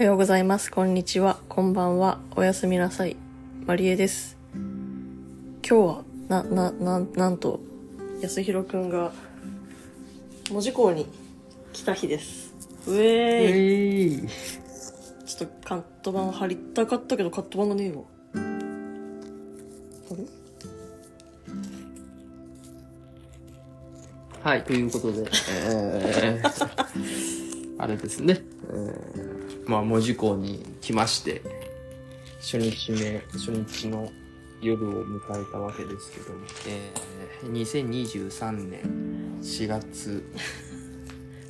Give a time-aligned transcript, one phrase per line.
[0.00, 0.70] おはようございます。
[0.70, 1.40] こんにちは。
[1.46, 2.20] こんばんは。
[2.34, 3.18] おやすみなさい。
[3.66, 4.38] マリエです。
[4.54, 7.60] 今日は、な、な、な、なんと、
[8.22, 9.12] 安弘くんが、
[10.50, 11.06] 文字工に
[11.74, 12.54] 来た日です。
[12.88, 14.28] うえーい。
[15.26, 18.04] ちょっとカット版貼りたかったけど、カット版がねえわ。
[18.32, 18.38] あ
[20.16, 20.24] れ？
[24.42, 25.30] はい、ということで、
[25.68, 26.86] えー、
[27.76, 28.59] あれですね、えー、
[29.66, 31.42] まあ、文字工に来まして、
[32.40, 34.10] 初日目、初日の
[34.60, 40.24] 夜を迎えたわけですけども、えー、2023年4月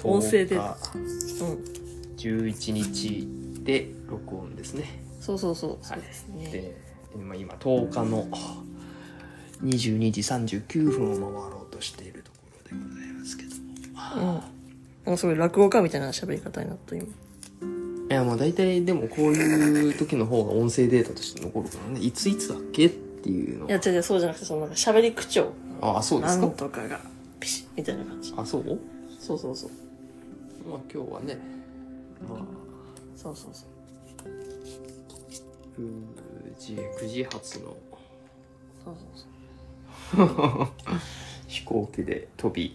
[0.04, 1.80] 音声で10日うん。
[2.16, 3.28] 11日
[3.64, 5.02] で録音ですね。
[5.20, 5.78] そうそうそう。
[5.82, 6.50] そはいうですね。
[6.50, 6.76] で、
[7.18, 8.26] まあ、今10日の
[9.62, 13.50] 22時39分を回ろうとしているところでございますけど
[14.20, 14.34] も。
[14.34, 14.59] うん。
[15.04, 17.04] なんかすごい落語家みたいな喋り方になった今。
[17.04, 17.08] い
[18.08, 22.00] や、まあ大体でもこういう時の方が音声データとして残るからね。
[22.00, 25.52] いついつだっけっていうのいや、違う違う、そうじゃなくて、そのなんか喋り口調。
[25.80, 26.52] あ、あそうでなんすか？
[26.56, 27.00] とかが、
[27.38, 28.34] ピシッみたいな感じ。
[28.36, 28.78] あ、そう？
[29.18, 29.70] そうそうそう。
[30.68, 31.38] まあ今日はね、
[32.28, 32.38] まあ、
[33.16, 33.70] そうそうそう。
[35.80, 37.76] 9時、9時発の
[38.84, 38.94] そう
[40.14, 40.68] そうそう。
[41.46, 42.74] 飛行機で飛び、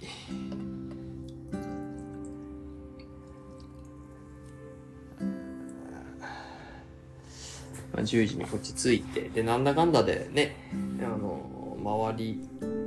[7.96, 10.58] まあ、10時にこっち着いて、で、なんだかんだでね、
[11.00, 12.42] あの、周り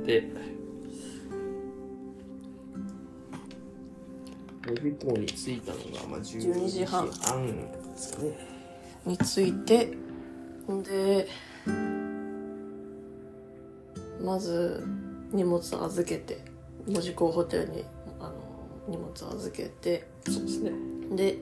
[0.05, 0.29] で、
[4.67, 7.13] 予備校に着いたのが、まあ、12 12時半で
[7.97, 8.37] すかね。
[9.07, 9.97] について、
[10.67, 11.27] ほんで、
[14.23, 14.85] まず、
[15.31, 16.39] 荷物預けて、
[16.87, 17.83] 門司港ホテルに、
[18.19, 18.35] あの、
[18.87, 20.71] 荷物預けて、そうですね。
[21.15, 21.37] で、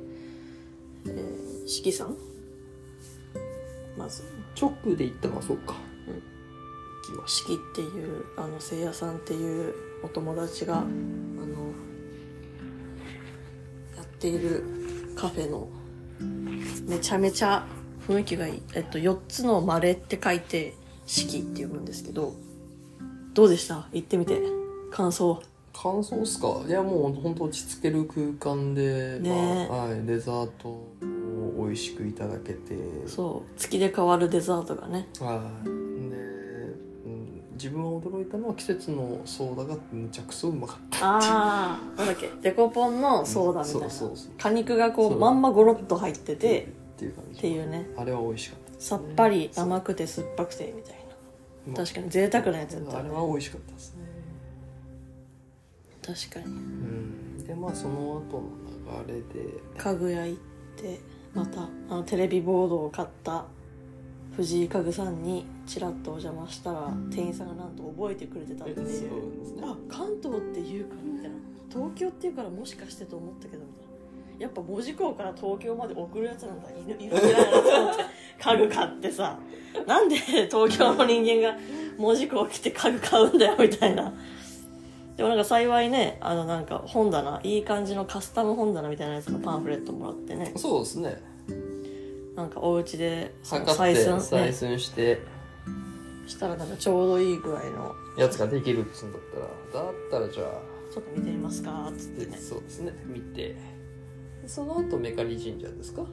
[1.05, 2.15] えー、四季さん
[3.97, 4.23] まず、
[4.59, 5.75] 直で行ったのはそうか。
[6.07, 6.23] うん
[7.07, 10.87] っていう、あの、せいやさんっていうお友達が、あの、
[13.95, 14.63] やっている
[15.15, 15.69] カフェの、
[16.85, 17.65] めちゃめちゃ
[18.09, 18.61] 雰囲気がいい。
[18.73, 20.73] えっと、4つのマレって書いて、
[21.05, 22.33] 四季って読むんですけど、
[23.33, 23.87] どうでした？
[23.93, 24.41] 行ってみて。
[24.91, 25.41] 感想。
[25.73, 26.61] 感想っすか？
[26.67, 30.93] いやもう本当落ち着ける空間で、ねまあはい、デザートを
[31.67, 32.75] 美味しくいただけて。
[33.05, 33.59] そう。
[33.59, 35.07] 月で変わるデザートがね。
[35.19, 35.65] はい。
[35.65, 43.89] で、うん、自分は驚いたのは季節のソーダがむちゃくそうまかったあー、なんだっけ、デコポンのソーダみたいな。
[43.89, 44.31] そうそうそう。
[44.37, 46.67] 果肉がこう、まんまゴロッと入ってて、
[46.97, 47.37] っていう感じ。
[47.39, 47.89] っていうね。
[47.97, 50.95] あれは美味しかったですさっぱり甘くて酸っぱくてみたい
[51.67, 51.75] な。
[51.75, 52.09] 確かに。
[52.09, 52.99] 贅沢なやつだったね。
[52.99, 54.07] あれは美味しかったですね。
[56.01, 56.45] 確かに。
[56.45, 57.43] うん。
[57.43, 58.43] でまあその後の
[59.05, 59.53] 流れで。
[59.77, 60.39] 家具屋行っ
[60.75, 60.99] て
[61.37, 63.45] またあのテレビボードを買った
[64.35, 68.77] 藤井家具さんにちらっとお邪魔したら店員さんがなんと覚えてくれてたっていう。
[68.77, 69.61] そうですね。
[69.63, 71.37] あ関東って言うかみたいな。
[71.71, 74.43] 東京っていうからもしかしてと思ったけどみたいな。
[74.43, 76.69] やっぱ門司港から東京まで送るやつなんだ。
[76.71, 78.03] いるいるんじゃないのと思って。
[78.41, 79.39] 家具買ってさ。
[79.85, 81.57] なんで東京の人間が
[81.99, 84.11] 門司港来て家具買うんだよみたいな
[85.17, 90.53] でもなんか幸いねあのなんか本棚いい感じのカスタム本棚みたいなやつのパンフレットもらってね。
[90.55, 91.21] そうですね。
[92.35, 94.21] なんかお家でて採寸、ね。
[94.21, 95.19] 採、寸して。
[96.27, 97.95] したらなんかちょうどいい具合の。
[98.17, 99.21] やつができるっつうんだっ
[99.71, 100.45] たらだったらじゃあ
[100.91, 102.93] ちょっと見てみますかっつってでねそうですね。
[103.05, 103.55] 見て。
[104.45, 106.03] その後メカリ神社ですか？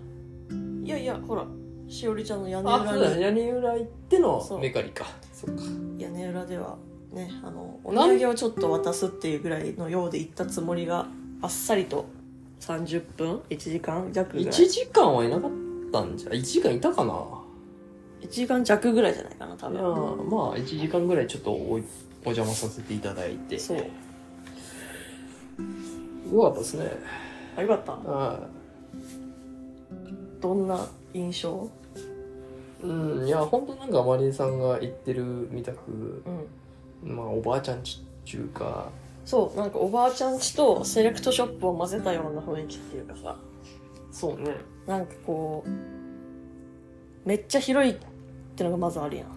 [0.83, 1.47] いやいやほら
[1.89, 3.23] しおりちゃんの屋根裏に。
[3.23, 5.07] 屋根裏行ってのメカリか。
[5.33, 5.63] そうか。
[5.99, 6.79] 屋根裏では
[7.15, 11.07] ねあのお土産をちょっと渡すっていうぐらいのようで行ったつもりが
[11.41, 12.07] あっさりと
[12.61, 14.47] 30分1時間弱ぐらい。
[14.47, 15.51] 1時間はいなかっ
[15.93, 17.13] たんじゃ1時間いたかな
[18.23, 19.81] ？1時間弱ぐらいじゃないかな多分。
[20.31, 21.79] まあ1時間ぐらいちょっとおお
[22.31, 23.59] 邪魔させていただいて。
[23.59, 23.79] そう。
[23.79, 23.85] よ
[26.43, 26.91] かったですね。
[27.57, 27.93] あよかった。
[27.93, 28.49] は
[30.41, 31.71] どんな印象？
[32.83, 36.47] いうんいや本当なんかマリエさんが言ってるみたくうん
[37.05, 38.89] まあおばあちゃんちっちゅうか。
[39.25, 43.37] そうなんかおばあちゃん家とセレクトショップを混ぜたような雰囲気っていうかさ。
[44.13, 44.57] そうね。
[44.87, 47.97] なんかこうめっちゃ広いっ
[48.57, 49.29] てのがまずあるやん。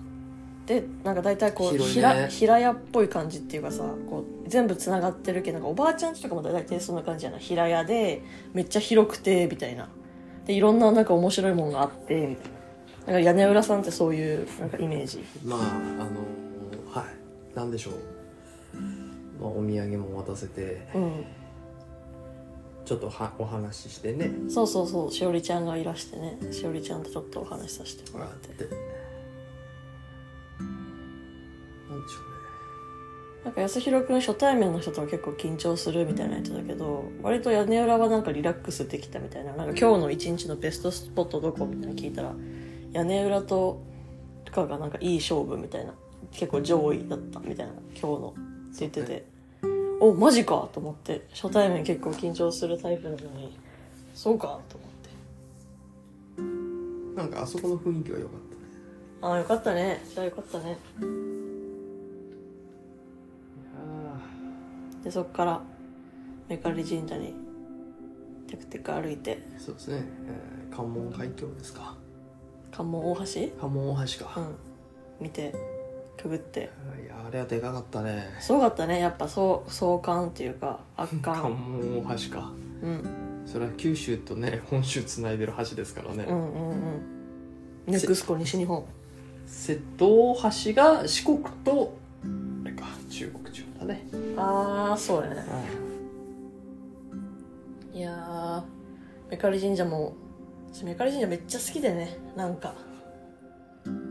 [0.66, 7.38] でなんか大体こう、平平屋っぽい感じっていうかさこう全部つながってるけどなんかおばあちゃん家とかも大体そんな感じやな。
[7.38, 8.22] 平屋で
[8.54, 9.88] めっちゃ広くてみたいな。
[10.46, 12.52] でいろんななんか面白いもんがあってみたい
[13.08, 13.14] な。
[13.14, 15.24] なんか屋根裏さんってそういうなんかイメージ。
[15.46, 17.27] まああのはい
[17.58, 17.94] なんでしょう、
[19.42, 20.88] まあ、お土産も渡せて。
[20.94, 21.26] うん。
[22.86, 24.30] ちょっとはお話ししてね。
[24.48, 26.38] そうそうそうしおりちゃんがいらしてね。
[26.52, 28.50] しおりちゃんとちょっとお話しさせてもらって。
[28.50, 28.66] なんで
[32.08, 32.18] しょ
[33.44, 39.54] なんか安弘くん初対面の人とは結構緊張するみたいなやつだけど割と屋根裏はなんかリラックスできたみたいな。
[39.54, 41.66] なんか今日の一日のベストスポットどこ？
[41.66, 42.36] みたいなの聞いたら
[42.94, 43.82] 屋根裏と
[44.46, 45.96] とかがなんかいい勝負みたいな
[46.32, 49.26] 結構上位だったみたいな今日のって言ってて、
[50.00, 51.26] おマジかと思って。
[51.34, 53.58] 初対面結構緊張するタイプなのに。
[54.14, 54.90] そうかと思っ
[57.16, 57.22] て。
[57.22, 58.62] なんかあそこの雰囲気は良かったね。
[59.22, 60.04] ああよかったね。
[60.14, 60.78] じゃあよかったね。
[65.04, 65.62] でそっから
[66.50, 67.34] メカリ神社に
[68.48, 69.42] テクテク歩いて。
[69.58, 71.96] ーそうですね、えー関門海峡ですか。
[72.72, 73.24] 関門大橋？
[73.60, 74.56] 関門大橋か、うん。
[75.20, 75.56] 見て
[76.18, 76.72] くぐって。
[77.04, 78.28] いやあれはでかかったね。
[78.40, 79.00] すごかったね。
[79.00, 82.52] やっぱそう壮観っていうか圧関巻門大橋か。
[82.82, 83.44] うん。
[83.46, 87.02] それは九州とね本州つないでる橋ですからね、うんうんうん。
[87.86, 88.84] ネクスコ西日本。
[89.46, 91.94] 瀬戸大橋が四国と
[92.64, 94.06] あれか中国地方だね、
[94.36, 95.46] ああそうやね。
[97.94, 100.14] いやーメカリ神社も
[100.74, 102.76] 私メカリ神社めっちゃ好きでねなんか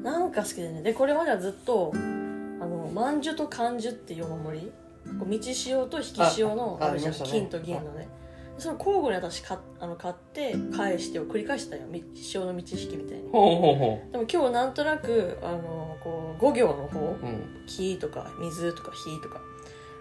[0.07, 0.83] なんか好きでね。
[0.83, 4.73] でこれまではずっとあの万寿と漢寿っていうお守り。
[5.19, 7.21] こう道潮と引き潮のああるじゃん、ね。
[7.25, 8.09] 金と銀のね。
[8.57, 11.83] その交互に私かあの買って返してを繰り返したよ。
[11.91, 13.31] み潮の満ち引きみたいに。
[13.31, 17.67] ほうほうほでも今日なんとなくあのこう5行の方ううん。
[17.67, 19.41] 木とか水とか火とか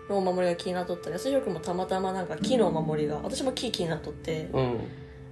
[0.08, 4.50] のお守りが気になっとった安弘君もたまたまなんか木のお守りが私も木気になっとって。
[4.54, 4.80] うん。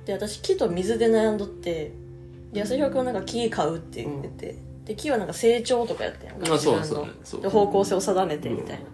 [0.05, 1.93] で私木と水で悩んどってで
[2.53, 4.55] 安弘君はなんか木買うって言ってて、
[4.85, 7.13] で木はなんか成長とかやってんやんかあそう自分の。
[7.23, 8.85] そうで方向性を定めてみたいな、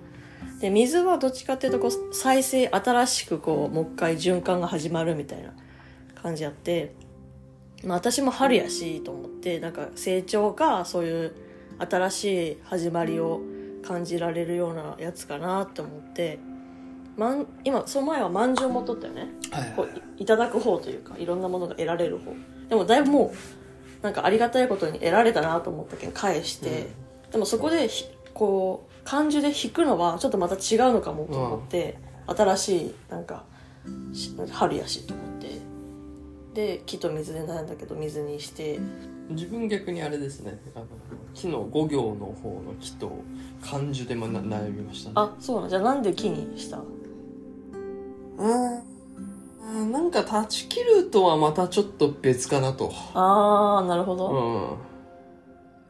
[0.60, 5.54] で水はどっちかっていうとこう再生新しくこうもう一回循環が始まるみたいな
[6.22, 6.94] 感じやって、
[7.84, 11.36] まあ、私も春やしと思ってなんか成長かそういう
[11.80, 13.42] 新しい始まりを
[13.82, 16.40] 感じられるようなやつかなって思って
[17.16, 19.28] まん今その前はまんじゅう持っとったよね。
[19.52, 19.74] はい。
[19.76, 19.86] こう
[20.18, 22.34] いいただく方というかいろんなものが得られる方
[22.70, 26.88] でもだいぶもうなんかありがたいことに得られたなと思ったけど返して、
[27.32, 30.60] でもそこでひこう漢字で引くのはちょっとまた違う
[30.94, 33.44] のかもと思って、新しいなんか
[34.14, 35.60] し春やしと思って。
[36.54, 38.80] で木と水で悩んだけど水にして。
[39.30, 40.60] 自分逆にあれですね。
[40.76, 40.86] あの
[41.36, 43.12] 木の五行の方の木と
[43.62, 45.14] 漢字でもな悩みましたね。
[45.18, 46.80] あそうなんじゃあなんで木にした？
[46.80, 46.84] うん
[49.86, 52.92] なんか断ち切るとはまたちょっと別かなと。
[53.14, 54.78] ああなるほど、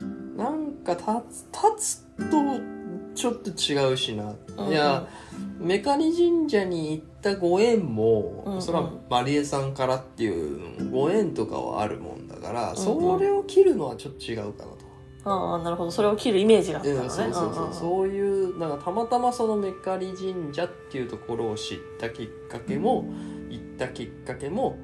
[0.02, 0.38] うん。
[0.38, 1.48] なんか立つ
[1.78, 2.38] 立つと
[3.16, 5.08] ちょっと違うしな、うんいや
[5.60, 8.62] メカリ神社に行ったご縁も、うんうん。
[8.62, 14.90] それはマリエさんからっていうご縁とかはあるもんだから、うんそれを切るのはちょっと違うかなと。
[15.26, 15.92] ああなるほど。
[15.92, 17.04] それを切るイメージがあったのね。
[17.04, 17.74] うんそうそうそう、んんん。
[17.74, 23.10] そういうなんかたまたまそのメカリ神社っていうところを知ったきっかけも行
[23.86, 24.78] ったきっかけも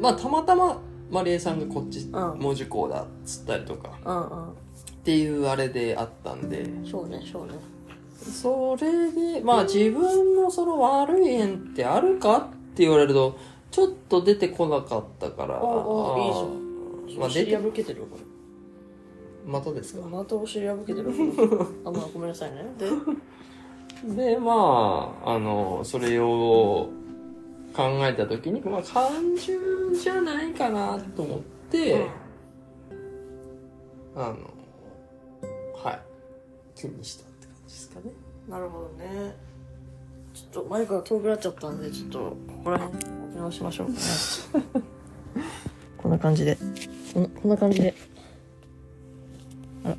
[0.00, 0.80] まあたまたま
[1.10, 2.38] マリエさんがこっちうん。
[2.38, 4.54] 文字工だっつったりとかうんっ
[5.02, 6.60] ていうあれであったんで。
[6.62, 7.52] うんそうねそうね。
[8.22, 12.42] それでまあ自分のその悪い縁ってあるかっ
[12.74, 13.36] て言われると
[13.70, 15.60] ちょっと出てこなかったから。
[15.62, 16.28] おおい
[17.08, 17.20] いじゃん。
[17.20, 18.22] まあ出て破けてるよこれ。
[19.50, 20.06] またですか？
[20.06, 21.10] またお尻破けてる
[21.84, 22.72] あまあごめんなさいね。
[22.78, 24.34] で？
[24.34, 26.88] でまああのそれを
[27.74, 31.38] 考えた時にまあ単純じゃないかなと思っ
[31.70, 32.06] て、
[34.14, 34.50] あの
[35.82, 36.00] はい。
[36.74, 38.10] 気にしたって感じですかね。
[38.48, 39.36] なるほどね。
[40.34, 43.98] ちょっとマイクが遠くなっちゃったんでちょっとここら辺置き直しましょうかね。
[45.96, 46.56] こんな感じで。
[47.14, 47.94] こんなこんな感じで。
[49.84, 49.96] あら。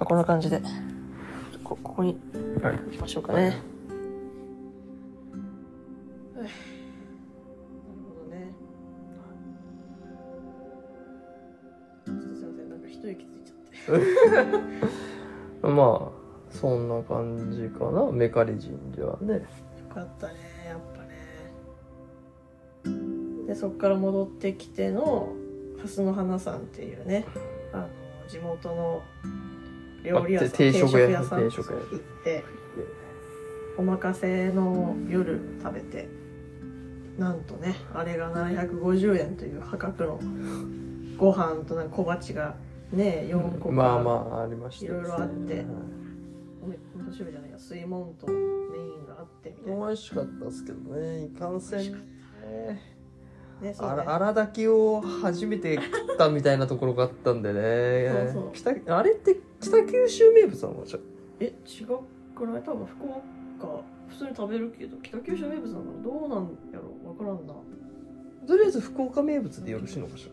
[0.00, 0.60] あこんな感じで。
[1.62, 2.18] こここに
[2.62, 2.74] はい。
[2.74, 3.71] 置きましょうかね、はい
[13.02, 13.56] 一息ついちゃ
[13.92, 13.96] っ
[15.60, 15.62] て。
[15.66, 16.14] まあ
[16.50, 18.12] そんな感じかな。
[18.12, 19.34] メカリ神社はね。
[19.34, 19.40] よ
[19.92, 20.34] かったね
[20.68, 21.08] やっぱね。
[23.46, 25.32] でそっから戻ってきての
[25.78, 27.24] 蓮の花さんっていうね。
[27.72, 27.88] あの
[28.28, 29.02] 地元の
[30.04, 31.78] 料理屋さんあ定食屋さん定食屋。
[31.78, 32.44] 行って
[33.78, 36.08] お任せの夜食べて
[37.18, 40.20] なんとねあれが750円という破格の
[41.16, 42.54] ご飯となんか小鉢が
[42.92, 45.54] ね4個かまあまあありましたいろいろあって。
[45.54, 45.66] はい。
[46.60, 48.36] ごめんごめんなさい味噌汁じゃないや水門とメイ
[49.02, 49.86] ンがあってみたいな。
[49.86, 51.92] 美味しかったですけどねいかんせん。
[51.92, 52.80] ね
[53.60, 53.92] ねそうね。
[53.92, 55.84] あら荒炊きを初めて食
[56.14, 58.30] ったみたいなところがあったんでね。
[58.32, 58.50] そうそう。
[58.52, 60.98] 北あれって北九州名物なのじゃ
[61.40, 61.98] え違う
[62.36, 62.62] くない？
[62.62, 67.10] 多分福岡普通に食べるけど北九州名物なのどうなんやろ？
[67.10, 67.54] わからんな。
[68.46, 70.30] とりあえず福岡名物でよろしいのかし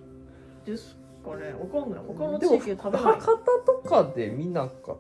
[0.66, 3.20] ですかねわかんない他らの地域で食べない？
[3.20, 4.98] 博多とかで見なかっ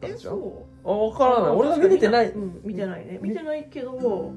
[0.00, 0.34] たえじゃん？
[0.34, 0.88] そう。
[0.88, 1.50] あ分からない。
[1.50, 2.30] 俺が見れてない。
[2.30, 3.18] うん、見てないね。
[3.22, 4.32] 見てないけど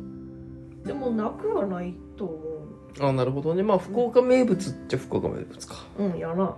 [0.85, 2.37] でもなくはないと思
[3.01, 3.63] あなるほどね。
[3.63, 5.75] まあ福岡名物っちゃ福岡名物か。
[5.97, 6.55] ううんやな。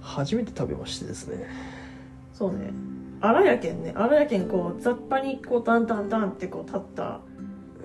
[0.00, 1.48] 初めて食べましてですね。
[2.32, 2.70] そうね。
[3.20, 3.92] 荒やけんね。
[3.96, 7.20] 荒やけんこう雑把にこうダンダンダンってこう立った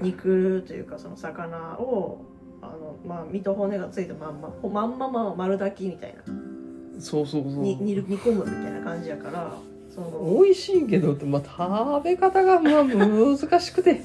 [0.02, 2.26] 肉というかその魚を
[2.62, 6.24] あのまあ身と骨がついたまんまほまんまま丸炊きみたいな。
[7.00, 7.52] そうそうそう。
[7.64, 9.54] に煮る煮込むみたいな感じやから
[9.90, 14.02] その美味しいけど、まあ、食べ方がまあ難しくて。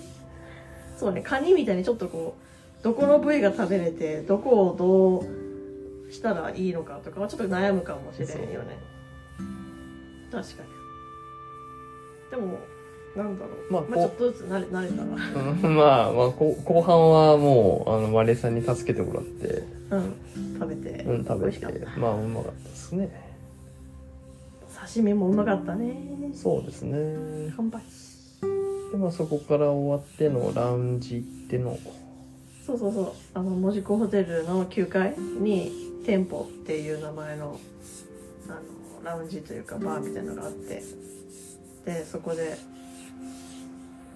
[0.97, 2.37] そうねカニみたいにちょっとこ
[2.81, 5.19] うどこの部位が食べれてどこをど
[6.09, 8.79] うしたらいいのかとかはちょっと悩むかもしれんよね。
[10.31, 10.69] 確かに。
[12.31, 12.59] でも
[13.17, 19.63] なんだろう、まあまあ、ちょっとずつ慣れ慣れたらうんまあまあこ後半はもうあのマレーさんに助けてもらって。
[19.91, 20.15] うん。
[20.59, 21.87] 食べて、うん食べて。
[21.97, 23.35] まあうまかったですね。
[24.75, 25.97] 刺身もうまかったね。
[26.35, 27.53] そうですね。
[27.57, 27.83] 乾杯。
[28.91, 31.79] でまあそこから終わってのラウンジ行っての。
[32.67, 33.13] そうそうそう。
[33.35, 35.71] あの門司港ホテルの9階に
[36.05, 37.59] 店舗っていう名前の
[38.49, 40.83] あのラウンジというかバーみたいなのがあって。
[41.85, 42.57] でそこで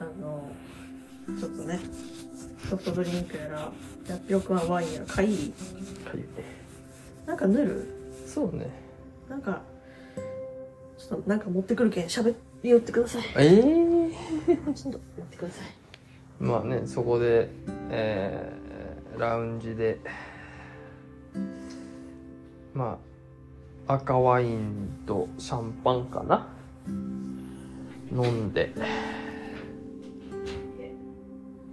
[0.01, 0.51] あの
[1.39, 1.81] ちょっとね
[2.69, 3.73] ソフトドリンクやら
[4.09, 5.53] 薬力はワインやら買い
[6.05, 6.29] かゆいね
[7.27, 7.87] なんか塗る？
[8.27, 8.69] そうね。
[9.29, 9.63] なんか
[10.97, 13.23] ちょっとなんか持ってくるけん喋り寄ってください。
[13.37, 14.11] え
[14.49, 16.43] えちょっと持ってください。
[16.43, 17.51] まあねそこで、
[17.91, 18.69] えー
[19.19, 19.99] ラウンジで
[22.73, 23.01] ま
[23.89, 26.47] あ赤ワインとシャンパンかな
[28.13, 28.73] 飲んで。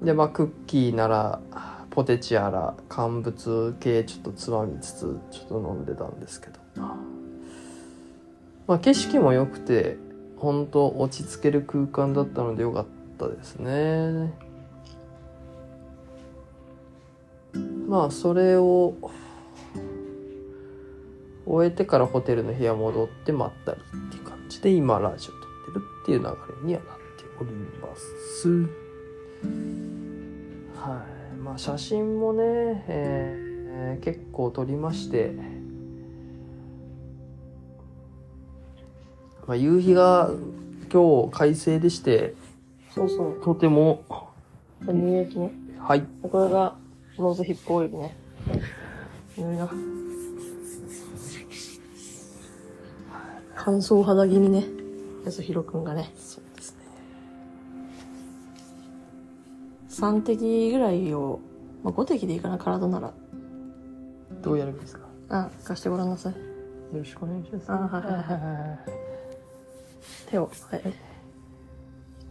[0.01, 1.39] でまあクッキーなら
[1.89, 6.60] ポテチやら乾物系ちょっとつまみつつちょっと飲んでたんですけど。
[8.68, 9.98] まあ景色も良くて
[10.38, 12.86] 本当落ち着ける空間だったので良かっ
[13.18, 14.34] たですね。
[17.88, 18.96] まあそれを
[21.46, 25.44] 終えてからホテルの部屋戻ってまったりっていう感じで今ラジオ撮って
[25.75, 26.32] るっていう流れ
[26.67, 27.51] にはなっており
[27.82, 28.48] ます。
[30.75, 31.38] はい。
[31.38, 32.44] まあ写真もね、
[32.88, 33.46] えー
[34.01, 35.34] 結構撮りまして。
[39.48, 40.32] まあ、夕日が
[40.91, 42.34] 今日快晴でして
[42.89, 43.41] そうそう。
[43.44, 44.03] とても
[44.82, 45.51] 乳液ね。
[45.79, 46.03] はい。
[46.24, 46.75] これが
[47.17, 48.15] ローズヒップオイルね。
[49.38, 49.70] いろいろ
[53.55, 54.63] 乾燥肌気味ね
[55.25, 56.13] 安弘くんがね。
[56.15, 56.86] そうですね。
[59.89, 61.39] 3滴ぐらいを、
[61.84, 63.13] まあ、5滴でいいかな体なら。
[64.41, 65.05] どうやればいいですか？
[65.29, 66.34] あ貸してごらんなさい。
[66.34, 66.39] よ
[66.94, 67.72] ろしくお願いします。
[67.72, 68.79] あはいはいはい。
[70.29, 70.94] 手をはい。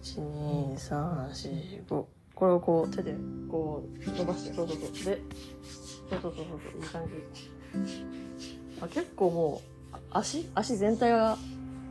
[0.03, 3.17] 12345これをこう手で
[3.51, 5.23] こう伸ばしてそうそうそうで
[6.11, 7.07] そうそうそうそうそういい感
[7.87, 8.07] じ。
[8.81, 11.39] あ結構もうあ足足全体が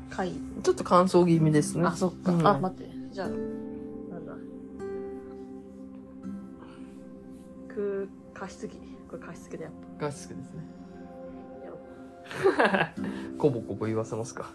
[0.10, 0.34] かい
[0.64, 1.86] ちょっと乾燥気味ですね。
[1.86, 2.48] あそっか、うん。
[2.48, 2.90] あ待って。
[3.12, 4.34] じゃあなんだ。
[7.68, 8.74] く加湿器。
[9.10, 10.64] これ加湿器だやっガスクですね。
[11.60, 11.78] ぱやろ
[13.34, 14.52] うコボコボ言わせますか。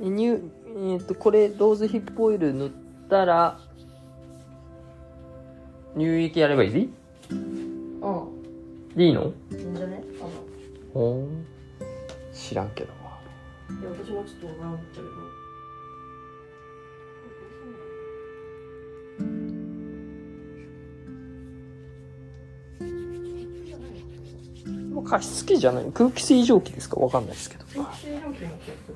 [0.00, 0.40] 乳
[0.80, 2.70] えっ、とこれローズヒップオイル塗っ
[3.10, 3.58] たら
[5.96, 6.90] 乳液やればいい？
[7.30, 8.00] うん
[8.94, 9.32] でいいの？
[9.50, 10.30] いいんじゃねあの。
[10.94, 11.44] ほん。
[12.32, 12.92] 知らんけど
[13.70, 15.08] いや私もちょっと迷ったけど。
[24.94, 25.84] もう加湿器じゃない？
[25.92, 26.96] 空気清浄機ですか？
[26.98, 27.64] わかんないですけど。
[27.66, 28.48] 水性料金の気が
[28.84, 28.90] す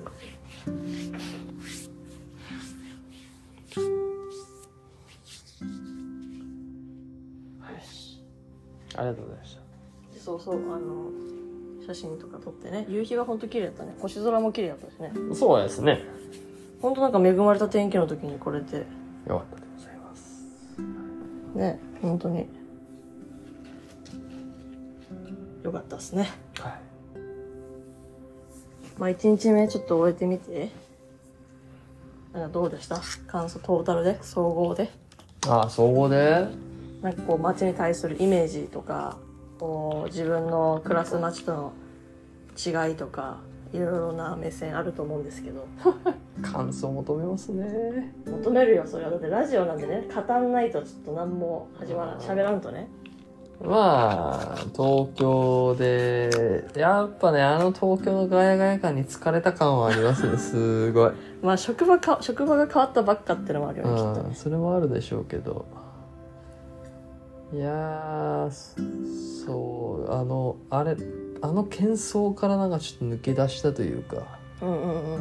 [0.66, 0.82] る
[8.94, 9.58] ありがとうございまし
[10.18, 11.10] そうそうあの
[11.86, 12.86] 写真とか撮ってね。
[12.88, 13.94] 夕日が本当綺麗だったね。
[14.00, 15.12] 星空も綺麗だったしね。
[15.30, 16.04] たそうですね。
[16.80, 18.86] 本当なんか恵まれた天気の時にこれで。
[19.26, 20.42] よかったでございます。
[21.54, 22.46] ね本当に。
[25.62, 26.28] よかったですね。
[26.58, 26.80] はい。
[28.98, 30.70] まあ1日目ちょっと終えてみて。
[32.32, 32.98] なんかどうでした？
[33.26, 34.18] 感想トータルで？
[34.22, 34.90] 総合で？
[35.46, 36.46] ああ、総合で？
[37.02, 39.18] なんかこう街に対するイメージとか
[39.62, 41.72] こう自分の暮らす街との
[42.58, 43.38] 違いとか
[43.72, 45.68] いろいろな目線あると思うんですけど
[46.42, 48.12] 感想求めますね。
[48.26, 52.88] 求めるよそれはだってラジオなんでね語んないとちょっと何も始まらん喋らんとね
[53.60, 61.12] まあ、東京で、やっぱね、あの東京のガヤガヤ感に疲れた感はありますね、 すごい。
[61.42, 65.64] まあ職場か職場が変わったばっかってのもあるよねきっとうん、それもあるでしょうけど。
[67.52, 70.96] いやー、そそう、あの、あれ、
[71.42, 75.14] あの喧騒からなんかちょっと抜け出したというか、うんうん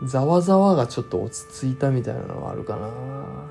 [0.00, 0.08] うん。
[0.08, 2.88] ざわざわがちょっと落ち着いたみたいなのはあるかな。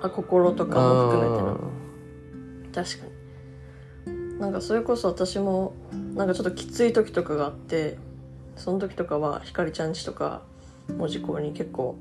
[0.02, 2.72] あ心とかも含めてなうん。
[2.74, 3.06] 確か
[4.08, 4.40] に。
[4.40, 5.74] なんかそれこそ私も
[6.16, 7.98] なんかちょっときつい時とかがあって
[8.56, 10.42] その時とかはひかりちゃんちとか
[10.98, 11.96] 門司港に結構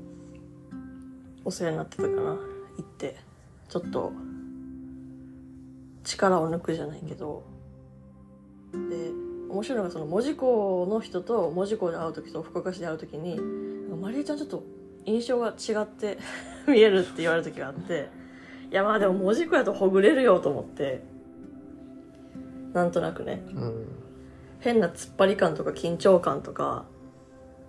[1.45, 2.37] お世話になってたかな行
[2.81, 3.15] って
[3.69, 4.11] ちょっと
[6.03, 7.43] 力を抜くじゃないけど
[8.89, 9.11] で
[9.49, 13.39] 面白いのがその門司港の人と門司港で会う時と福岡市で会う時に
[14.01, 14.63] 「マリエちゃんちょっと
[15.05, 16.17] 印象が違って
[16.67, 18.09] 見える」って言われる時があって
[18.71, 21.03] いやまあでも門司港やとほぐれるよと思って
[22.73, 23.87] なんとなくねうん。
[24.61, 26.85] 変な突っ張り感とか緊張感とか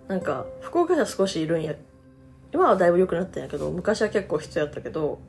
[0.07, 1.75] なんか福岡市は少しいるんや
[2.53, 5.19] 今はだいぶ良くなったんやけど昔は結構必要やったけど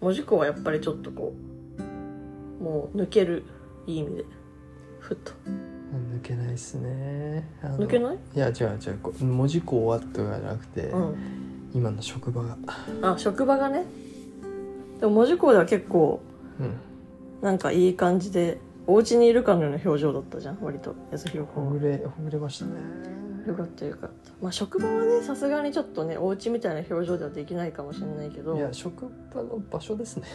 [0.00, 1.59] 門司港はやっぱりちょっとこう
[2.60, 3.44] もう抜ける
[3.86, 4.24] いい意味で
[5.00, 5.32] ふっと
[6.12, 7.48] 抜けないっすね。
[7.62, 8.18] 抜けない？
[8.36, 9.24] いや、違う違う。
[9.24, 12.58] 文字工終わったとかじゃなくて、うん今の職場が。
[13.02, 13.84] あ職場がね
[15.00, 16.20] でも門司港では結構
[16.60, 16.74] うん。
[17.40, 22.72] なんかいい感じでお家にいるかのような表情だったじゃん割と安弘君はほぐれ、ほぐれましたね。
[23.46, 30.26] よかったよかったまあ職場はねさすがにちょっとねお家みたいな表情ではできないかもしれないけどいや、職場の場所ですね。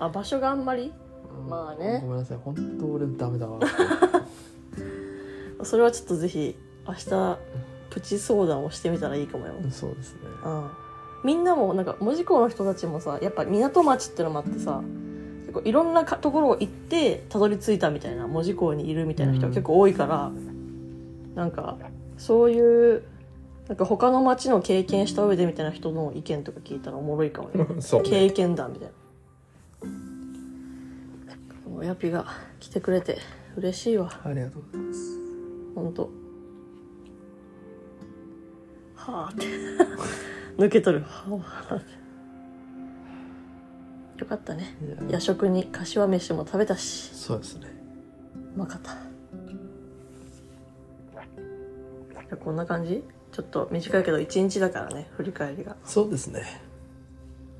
[0.00, 0.84] あ場所があんまり？
[0.84, 1.07] うん
[1.38, 2.00] まあね。
[2.02, 2.38] ごめんなさい。
[2.38, 3.60] 本当俺ダメだわ。
[5.62, 7.38] それはちょっとぜひ明日
[7.90, 10.20] プチ相談をしてみたらいいかもよ、そうですね。
[10.44, 10.70] うん、
[11.24, 14.82] みんなもなんか門司港の人たちもさやっぱ港町ってのもあってさ
[15.42, 20.30] 結構いろんなかところを行ってたどり着いたみたいな門司港にいるみたいな人が結構多いから、
[21.34, 21.78] なんか
[22.18, 23.02] そういう
[23.68, 27.66] なんか他の町の経験した上でみたいな人の意見とか聞いたらおもろいかもね。
[27.80, 28.10] そうね。
[28.10, 28.94] 経験談みたいな
[31.78, 32.26] 親ピが
[32.58, 33.18] 来てくれて
[33.56, 34.10] 嬉しいわ。
[34.24, 35.18] ありがとうございます。
[35.74, 36.10] 本当。
[38.96, 39.46] はあって。
[40.58, 41.02] 抜けとる。
[41.02, 41.98] はあって。
[44.20, 44.76] よかったね。
[45.08, 47.14] 夜食に柏飯も食べたし。
[47.14, 47.68] そうですね。
[48.56, 48.92] うまかった。
[48.92, 53.04] じゃあこんな感じ？
[53.30, 55.76] ちょっと短いけど1日だからね振り返りが。
[55.84, 56.42] そうですね。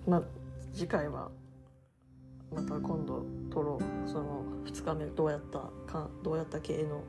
[0.06, 0.22] まあ
[0.74, 1.30] 次回は
[2.54, 3.84] また今度撮ろう
[4.88, 5.58] その2日目どうやった
[5.92, 7.02] かどうやった系の？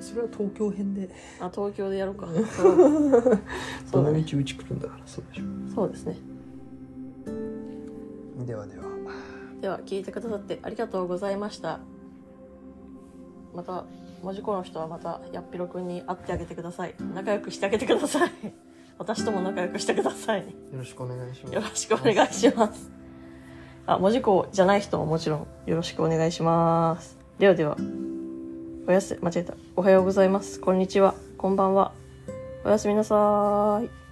[0.00, 1.10] それは東京編で。
[1.40, 2.28] あ東京でやろうか。
[2.56, 2.76] そう
[3.12, 3.42] だね。
[3.92, 6.16] どの道うち来るんだから、そうでしょそうですね。
[8.46, 8.84] ではでは。
[9.60, 11.80] では聞いてくださってありがとうございました。
[13.54, 13.84] また
[14.22, 16.94] 文字工の人はまたやっぴろくんに会ってあげてください。
[17.14, 18.30] 仲良くしてあげてください。
[18.98, 20.40] 私とも仲良くしてください。
[20.40, 20.46] よ
[20.78, 21.54] ろしくお願いします。
[21.54, 22.90] よろしくお願いします。
[23.88, 27.76] あ文字工じゃない人ももちろんよろしくお願いしますではでは。
[28.88, 29.54] おやす間違えた。
[29.76, 30.58] おはようございます。
[30.58, 31.14] こんにちは。
[31.36, 31.92] こんばんは。
[32.64, 34.05] おやすみなさーい。